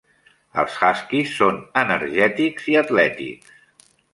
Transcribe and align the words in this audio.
Els 0.61 0.77
huskies 0.85 1.35
són 1.41 1.61
energètics 1.83 2.67
i 2.73 2.79
atlètics. 2.85 3.57